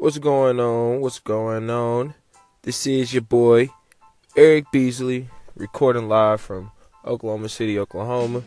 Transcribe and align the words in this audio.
What's 0.00 0.16
going 0.16 0.58
on? 0.58 1.02
What's 1.02 1.18
going 1.18 1.68
on? 1.68 2.14
This 2.62 2.86
is 2.86 3.12
your 3.12 3.20
boy, 3.20 3.68
Eric 4.34 4.64
Beasley, 4.72 5.28
recording 5.54 6.08
live 6.08 6.40
from 6.40 6.70
Oklahoma 7.04 7.50
City, 7.50 7.78
Oklahoma. 7.78 8.42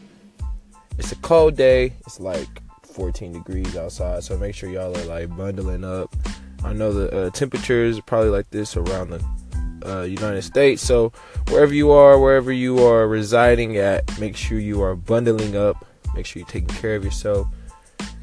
It's 0.97 1.11
a 1.11 1.15
cold 1.17 1.55
day. 1.55 1.93
It's 2.07 2.19
like 2.19 2.47
14 2.81 3.33
degrees 3.33 3.77
outside, 3.77 4.23
so 4.23 4.35
make 4.35 4.55
sure 4.55 4.67
y'all 4.67 4.97
are 4.97 5.05
like 5.05 5.37
bundling 5.37 5.83
up. 5.83 6.15
I 6.63 6.73
know 6.73 6.91
the 6.91 7.27
uh, 7.27 7.29
temperatures 7.29 7.99
are 7.99 8.01
probably 8.01 8.31
like 8.31 8.49
this 8.49 8.75
around 8.75 9.11
the 9.11 9.23
uh, 9.85 10.01
United 10.05 10.41
States, 10.41 10.81
so 10.81 11.13
wherever 11.49 11.71
you 11.71 11.91
are, 11.91 12.19
wherever 12.19 12.51
you 12.51 12.83
are 12.83 13.07
residing 13.07 13.77
at, 13.77 14.19
make 14.19 14.35
sure 14.35 14.57
you 14.57 14.81
are 14.81 14.95
bundling 14.95 15.55
up. 15.55 15.85
Make 16.15 16.25
sure 16.25 16.39
you're 16.39 16.49
taking 16.49 16.75
care 16.75 16.95
of 16.95 17.03
yourself. 17.03 17.47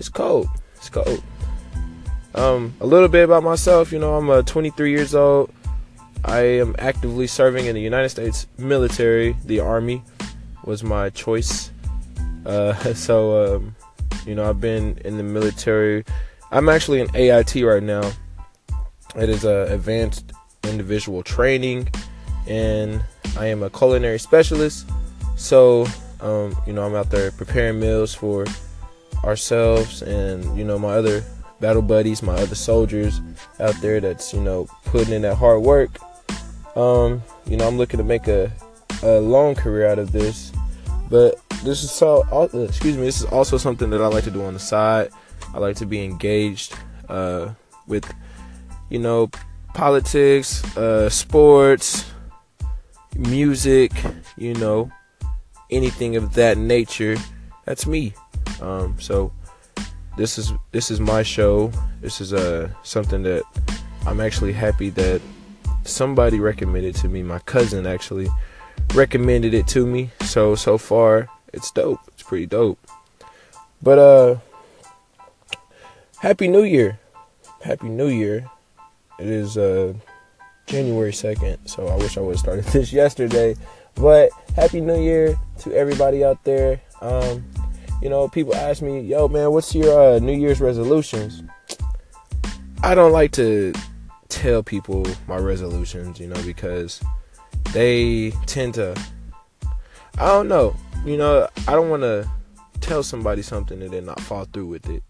It's 0.01 0.09
cold. 0.09 0.49
It's 0.75 0.91
cold. 0.91 1.23
Um, 2.35 2.75
a 2.81 2.87
little 2.87 3.09
bit 3.09 3.25
about 3.25 3.43
myself. 3.43 3.93
You 3.93 3.99
know, 3.99 4.15
I'm 4.15 4.31
uh, 4.31 4.43
23 4.43 4.91
years 4.91 5.15
old. 5.15 5.53
I 6.25 6.41
am 6.41 6.77
actively 6.79 7.27
serving 7.27 7.67
in 7.67 7.75
the 7.75 7.81
United 7.81 8.11
States 8.11 8.47
military. 8.59 9.37
The 9.45 9.61
Army 9.61 10.03
was 10.65 10.83
my 10.85 11.11
choice. 11.11 11.71
Uh, 12.45 12.75
so, 12.95 13.57
um, 13.57 13.77
you 14.27 14.35
know, 14.35 14.49
I've 14.49 14.61
been 14.61 14.99
in 15.05 15.17
the 15.17 15.23
military. 15.23 16.05
I'm 16.51 16.69
actually 16.69 17.01
in 17.01 17.15
AIT 17.15 17.55
right 17.57 17.83
now. 17.83 18.13
It 19.17 19.29
is 19.29 19.45
a 19.45 19.67
advanced 19.73 20.33
individual 20.65 21.23
training, 21.23 21.89
and 22.47 23.03
I 23.39 23.47
am 23.47 23.63
a 23.63 23.71
culinary 23.71 24.19
specialist. 24.19 24.89
So, 25.37 25.87
um, 26.21 26.57
you 26.67 26.73
know, 26.73 26.85
I'm 26.85 26.95
out 26.95 27.11
there 27.11 27.31
preparing 27.33 27.81
meals 27.81 28.15
for 28.15 28.47
ourselves 29.25 30.03
and 30.03 30.57
you 30.57 30.65
know 30.65 30.79
my 30.79 30.95
other 30.95 31.23
battle 31.61 31.83
buddies, 31.83 32.23
my 32.23 32.35
other 32.35 32.55
soldiers 32.55 33.21
out 33.59 33.75
there 33.81 34.01
that's 34.01 34.33
you 34.33 34.41
know 34.41 34.67
putting 34.87 35.13
in 35.15 35.23
that 35.23 35.37
hard 35.37 35.63
work. 35.63 35.91
Um, 36.77 37.23
you 37.47 37.57
know, 37.57 37.67
I'm 37.67 37.79
looking 37.79 37.99
to 37.99 38.05
make 38.05 38.29
a 38.29 38.51
a 39.03 39.21
long 39.21 39.55
career 39.55 39.89
out 39.89 39.99
of 39.99 40.13
this, 40.13 40.53
but 41.09 41.41
this 41.63 41.83
is 41.83 41.91
so. 41.91 42.25
Uh, 42.33 42.49
excuse 42.65 42.97
me. 42.97 43.05
This 43.05 43.21
is 43.21 43.27
also 43.27 43.57
something 43.59 43.91
that 43.91 44.01
I 44.01 44.07
like 44.07 44.25
to 44.25 44.31
do 44.31 44.45
on 44.45 44.55
the 44.55 44.61
side. 44.61 45.11
I 45.53 45.59
like 45.59 45.77
to 45.77 45.87
be 45.87 46.05
engaged 46.05 46.75
uh, 47.09 47.51
with, 47.87 48.11
you 48.89 48.99
know, 48.99 49.31
politics, 49.75 50.65
uh, 50.77 51.09
sports, 51.11 52.11
music. 53.17 53.93
You 54.37 54.55
know, 54.55 54.91
anything 55.71 56.17
of 56.17 56.35
that 56.35 56.57
nature. 56.57 57.17
That's 57.67 57.87
me. 57.87 58.15
Um, 58.61 58.97
so 58.99 59.33
this 60.21 60.37
is 60.37 60.53
this 60.71 60.91
is 60.91 61.01
my 61.01 61.23
show. 61.23 61.73
This 62.03 62.21
is 62.21 62.35
uh 62.35 62.69
something 62.83 63.23
that 63.23 63.43
I'm 64.07 64.21
actually 64.21 64.53
happy 64.53 64.91
that 64.91 65.23
somebody 65.85 66.41
recommended 66.41 66.95
to 66.97 67.09
me. 67.09 67.23
My 67.23 67.39
cousin 67.39 67.87
actually 67.87 68.29
recommended 68.95 69.55
it 69.55 69.67
to 69.69 69.87
me. 69.87 70.11
So 70.27 70.55
so 70.55 70.77
far 70.77 71.31
it's 71.55 71.71
dope. 71.71 72.01
It's 72.09 72.23
pretty 72.23 72.45
dope. 72.45 72.79
But 73.81 73.99
uh 73.99 74.37
Happy 76.19 76.49
New 76.49 76.65
Year. 76.65 76.99
Happy 77.63 77.89
New 77.89 78.09
Year. 78.09 78.45
It 79.19 79.27
is 79.27 79.57
uh 79.57 79.95
January 80.67 81.13
2nd, 81.13 81.67
so 81.67 81.89
I 81.89 81.97
wish 81.97 82.19
I 82.19 82.21
would 82.21 82.33
have 82.33 82.41
started 82.41 82.65
this 82.75 82.93
yesterday. 82.93 83.57
But 83.95 84.29
Happy 84.55 84.83
New 84.83 85.01
Year 85.01 85.35
to 85.61 85.73
everybody 85.73 86.23
out 86.23 86.45
there. 86.45 86.83
Um 87.01 87.43
you 88.03 88.09
know, 88.09 88.29
people 88.29 88.55
ask 88.55 88.83
me, 88.83 89.01
"Yo, 89.01 89.29
man, 89.29 89.51
what's 89.53 89.75
your 89.75 90.17
uh, 90.17 90.19
New 90.19 90.37
Year's 90.37 90.61
resolutions?" 90.61 91.43
I 92.83 92.95
don't 92.95 93.13
like 93.13 93.33
to 93.33 93.75
tell 94.29 94.63
people 94.63 95.07
my 95.29 95.37
resolutions, 95.37 96.19
you 96.19 96.27
know, 96.27 96.43
because 96.43 97.01
they 97.73 98.31
tend 98.47 98.75
to. 98.75 98.97
I 100.19 100.27
don't 100.27 100.49
know, 100.49 100.75
you 101.05 101.17
know. 101.17 101.49
I 101.69 101.73
don't 101.73 101.91
want 101.91 102.03
to 102.03 102.29
tell 102.81 103.03
somebody 103.03 103.43
something 103.43 103.83
and 103.83 103.93
then 103.93 104.07
not 104.07 104.21
fall 104.21 104.47
through 104.47 104.67
with 104.67 104.89
it. 104.89 105.03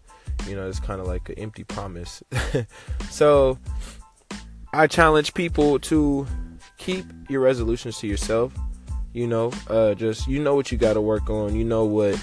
You 0.47 0.55
know, 0.55 0.67
it's 0.67 0.79
kind 0.79 0.99
of 0.99 1.07
like 1.07 1.29
an 1.29 1.39
empty 1.39 1.63
promise. 1.63 2.21
so, 3.09 3.57
I 4.73 4.87
challenge 4.87 5.33
people 5.33 5.79
to 5.79 6.27
keep 6.77 7.05
your 7.29 7.41
resolutions 7.41 7.99
to 7.99 8.07
yourself. 8.07 8.53
You 9.13 9.27
know, 9.27 9.51
uh, 9.69 9.93
just 9.93 10.27
you 10.27 10.41
know 10.41 10.55
what 10.55 10.71
you 10.71 10.77
got 10.77 10.93
to 10.93 11.01
work 11.01 11.29
on. 11.29 11.55
You 11.55 11.63
know 11.63 11.85
what 11.85 12.21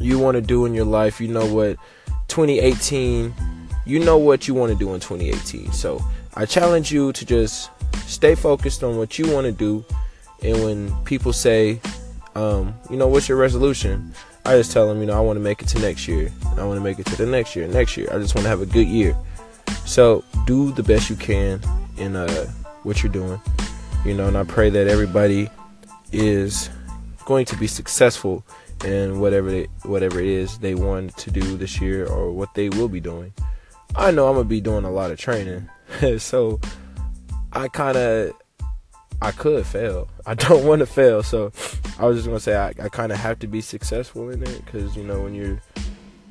you 0.00 0.18
want 0.18 0.36
to 0.36 0.40
do 0.40 0.64
in 0.66 0.74
your 0.74 0.84
life. 0.84 1.20
You 1.20 1.28
know 1.28 1.46
what 1.46 1.76
2018, 2.28 3.34
you 3.84 3.98
know 3.98 4.18
what 4.18 4.46
you 4.46 4.54
want 4.54 4.72
to 4.72 4.78
do 4.78 4.94
in 4.94 5.00
2018. 5.00 5.72
So 5.72 6.02
I 6.34 6.44
challenge 6.46 6.92
you 6.92 7.12
to 7.12 7.24
just 7.24 7.70
stay 8.06 8.34
focused 8.34 8.84
on 8.84 8.96
what 8.96 9.18
you 9.18 9.32
want 9.32 9.46
to 9.46 9.52
do. 9.52 9.84
And 10.42 10.62
when 10.62 11.04
people 11.04 11.32
say, 11.32 11.80
um, 12.34 12.74
you 12.90 12.96
know, 12.96 13.08
what's 13.08 13.28
your 13.28 13.38
resolution? 13.38 14.14
I 14.44 14.56
just 14.56 14.72
tell 14.72 14.88
them, 14.88 15.00
you 15.00 15.06
know, 15.06 15.16
I 15.16 15.20
want 15.20 15.36
to 15.36 15.42
make 15.42 15.60
it 15.62 15.68
to 15.68 15.78
next 15.80 16.06
year. 16.06 16.30
I 16.56 16.64
want 16.64 16.78
to 16.78 16.84
make 16.84 16.98
it 16.98 17.06
to 17.06 17.16
the 17.16 17.26
next 17.26 17.56
year, 17.56 17.66
next 17.66 17.96
year. 17.96 18.08
I 18.12 18.18
just 18.18 18.34
want 18.34 18.44
to 18.44 18.48
have 18.48 18.62
a 18.62 18.66
good 18.66 18.86
year. 18.86 19.16
So 19.84 20.24
do 20.46 20.72
the 20.72 20.82
best 20.82 21.10
you 21.10 21.16
can 21.16 21.60
in 21.96 22.14
uh, 22.14 22.46
what 22.82 23.02
you're 23.02 23.12
doing, 23.12 23.40
you 24.04 24.14
know, 24.14 24.28
and 24.28 24.36
I 24.36 24.44
pray 24.44 24.70
that 24.70 24.86
everybody 24.86 25.50
is 26.12 26.70
going 27.24 27.44
to 27.46 27.56
be 27.56 27.66
successful 27.66 28.44
and 28.84 29.20
whatever 29.20 29.50
they, 29.50 29.64
whatever 29.82 30.20
it 30.20 30.26
is 30.26 30.58
they 30.58 30.74
want 30.74 31.16
to 31.16 31.30
do 31.30 31.56
this 31.56 31.80
year 31.80 32.06
or 32.06 32.30
what 32.32 32.54
they 32.54 32.68
will 32.68 32.88
be 32.88 33.00
doing. 33.00 33.32
I 33.96 34.10
know 34.10 34.28
I'm 34.28 34.34
gonna 34.34 34.44
be 34.44 34.60
doing 34.60 34.84
a 34.84 34.90
lot 34.90 35.10
of 35.10 35.18
training, 35.18 35.68
so 36.18 36.60
I 37.52 37.68
kind 37.68 37.96
of 37.96 38.32
I 39.20 39.32
could 39.32 39.66
fail. 39.66 40.08
I 40.26 40.34
don't 40.34 40.64
want 40.66 40.80
to 40.80 40.86
fail, 40.86 41.22
so 41.22 41.52
I 41.98 42.06
was 42.06 42.18
just 42.18 42.26
gonna 42.26 42.40
say 42.40 42.56
I, 42.56 42.68
I 42.68 42.88
kind 42.88 43.12
of 43.12 43.18
have 43.18 43.38
to 43.40 43.46
be 43.46 43.60
successful 43.60 44.30
in 44.30 44.42
it 44.42 44.64
because 44.64 44.96
you 44.96 45.04
know 45.04 45.22
when 45.22 45.34
you're 45.34 45.60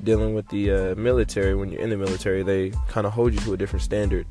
dealing 0.02 0.34
with 0.34 0.48
the 0.48 0.70
uh, 0.70 0.94
military, 0.94 1.54
when 1.54 1.70
you're 1.70 1.80
in 1.80 1.90
the 1.90 1.96
military, 1.96 2.42
they 2.42 2.70
kind 2.88 3.06
of 3.06 3.12
hold 3.12 3.32
you 3.32 3.40
to 3.40 3.52
a 3.52 3.56
different 3.56 3.82
standard. 3.82 4.26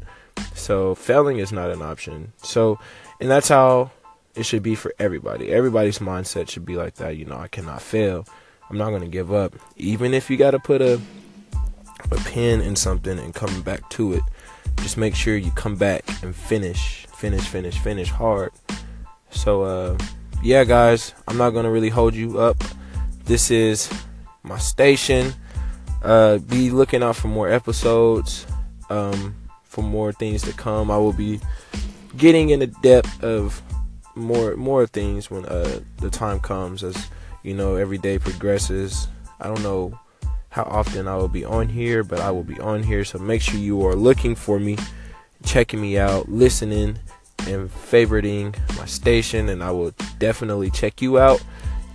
So 0.53 0.95
failing 0.95 1.39
is 1.39 1.51
not 1.51 1.71
an 1.71 1.81
option. 1.81 2.33
So, 2.37 2.79
and 3.19 3.29
that's 3.29 3.49
how 3.49 3.91
it 4.37 4.45
should 4.45 4.63
be 4.63 4.75
for 4.75 4.93
everybody. 4.99 5.51
Everybody's 5.51 5.99
mindset 5.99 6.49
should 6.49 6.65
be 6.65 6.75
like 6.75 6.95
that. 6.95 7.17
You 7.17 7.25
know, 7.25 7.37
I 7.37 7.47
cannot 7.47 7.81
fail. 7.81 8.27
I'm 8.69 8.77
not 8.77 8.89
going 8.89 9.01
to 9.01 9.07
give 9.07 9.33
up. 9.33 9.55
Even 9.77 10.13
if 10.13 10.29
you 10.29 10.37
got 10.37 10.51
to 10.51 10.59
put 10.59 10.81
a 10.81 11.01
a 12.11 12.15
pin 12.17 12.61
in 12.61 12.75
something 12.75 13.17
and 13.17 13.33
come 13.33 13.61
back 13.63 13.89
to 13.89 14.13
it, 14.13 14.21
just 14.77 14.97
make 14.97 15.15
sure 15.15 15.35
you 15.35 15.49
come 15.51 15.75
back 15.75 16.03
and 16.21 16.35
finish, 16.35 17.07
finish, 17.15 17.47
finish, 17.47 17.79
finish 17.79 18.09
hard. 18.09 18.51
So, 19.31 19.63
uh, 19.63 19.97
yeah, 20.43 20.63
guys, 20.63 21.15
I'm 21.27 21.37
not 21.37 21.49
going 21.49 21.65
to 21.65 21.71
really 21.71 21.89
hold 21.89 22.13
you 22.13 22.39
up. 22.39 22.63
This 23.25 23.49
is 23.49 23.91
my 24.43 24.59
station. 24.59 25.33
Uh, 26.03 26.37
be 26.37 26.69
looking 26.69 27.01
out 27.01 27.15
for 27.15 27.27
more 27.27 27.49
episodes, 27.49 28.45
um, 28.89 29.35
for 29.63 29.81
more 29.81 30.11
things 30.13 30.43
to 30.43 30.53
come. 30.53 30.91
I 30.91 30.97
will 30.97 31.13
be 31.13 31.39
getting 32.15 32.51
in 32.51 32.59
the 32.59 32.67
depth 32.67 33.23
of 33.23 33.61
more 34.17 34.55
more 34.55 34.85
things 34.87 35.29
when 35.31 35.45
uh, 35.45 35.79
the 35.97 36.09
time 36.09 36.39
comes 36.39 36.83
as 36.83 37.07
you 37.43 37.53
know 37.53 37.75
every 37.75 37.97
day 37.97 38.19
progresses. 38.19 39.07
I 39.39 39.47
don't 39.47 39.63
know 39.63 39.97
how 40.49 40.63
often 40.63 41.07
i 41.07 41.15
will 41.15 41.27
be 41.27 41.45
on 41.45 41.69
here 41.69 42.03
but 42.03 42.19
i 42.19 42.31
will 42.31 42.43
be 42.43 42.59
on 42.59 42.83
here. 42.83 43.05
So 43.05 43.19
make 43.19 43.41
sure 43.41 43.59
you 43.59 43.85
are 43.85 43.95
looking 43.95 44.35
for 44.35 44.59
me 44.59 44.77
checking 45.45 45.79
me 45.79 45.97
out 45.97 46.29
listening 46.29 46.97
and 47.47 47.69
favoriting 47.69 48.55
my 48.77 48.85
station. 48.85 49.49
And 49.49 49.63
i 49.63 49.71
will 49.71 49.91
definitely 50.19 50.71
check 50.71 51.01
you 51.01 51.19
out. 51.19 51.43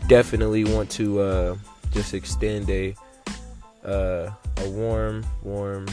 Definitely 0.09 0.65
want 0.65 0.91
to 0.93 1.21
uh, 1.21 1.57
just 1.93 2.15
extend 2.15 2.71
a 2.71 2.95
uh, 3.85 4.31
a 4.59 4.71
warm 4.71 5.25
warm 5.43 5.87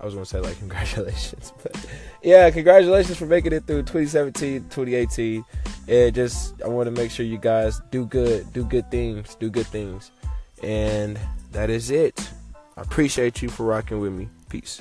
I 0.00 0.04
was 0.04 0.14
gonna 0.14 0.26
say 0.26 0.40
like 0.40 0.58
congratulations, 0.58 1.52
but 1.62 1.76
yeah, 2.22 2.50
congratulations 2.50 3.16
for 3.18 3.26
making 3.26 3.52
it 3.52 3.66
through 3.66 3.82
2017, 3.82 4.68
2018. 4.68 5.44
And 5.88 6.14
just 6.14 6.60
I 6.62 6.68
want 6.68 6.86
to 6.86 6.90
make 6.90 7.10
sure 7.10 7.24
you 7.24 7.38
guys 7.38 7.80
do 7.90 8.06
good, 8.06 8.52
do 8.52 8.64
good 8.64 8.90
things, 8.90 9.34
do 9.36 9.50
good 9.50 9.66
things, 9.66 10.10
and 10.62 11.18
that 11.52 11.70
is 11.70 11.90
it. 11.90 12.30
I 12.76 12.82
appreciate 12.82 13.42
you 13.42 13.48
for 13.48 13.64
rocking 13.64 14.00
with 14.00 14.12
me. 14.12 14.28
Peace. 14.48 14.80